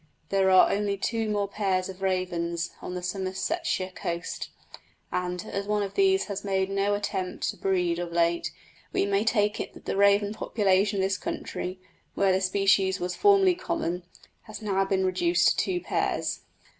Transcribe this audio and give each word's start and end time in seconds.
There 0.29 0.49
are 0.49 0.71
only 0.71 0.97
two 0.97 1.29
more 1.29 1.47
pair 1.47 1.77
of 1.77 2.01
ravens 2.01 2.71
on 2.81 2.95
the 2.95 3.03
Somersetshire 3.03 3.91
coast, 3.93 4.49
and, 5.11 5.45
as 5.45 5.67
one 5.67 5.83
of 5.83 5.93
these 5.93 6.25
has 6.25 6.43
made 6.43 6.71
no 6.71 6.95
attempt 6.95 7.47
to 7.49 7.55
breed 7.57 7.99
of 7.99 8.11
late, 8.11 8.51
we 8.91 9.05
may 9.05 9.23
take 9.23 9.59
it 9.59 9.75
that 9.75 9.85
the 9.85 9.95
raven 9.95 10.33
population 10.33 10.97
of 10.97 11.03
this 11.03 11.19
county, 11.19 11.79
where 12.15 12.31
the 12.31 12.41
species 12.41 12.99
was 12.99 13.15
formerly 13.15 13.53
common, 13.53 14.01
has 14.47 14.59
now 14.59 14.83
been 14.85 15.05
reduced 15.05 15.49
to 15.49 15.55
two 15.57 15.81
pairs. 15.81 16.39